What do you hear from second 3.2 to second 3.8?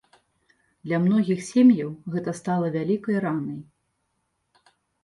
ранай.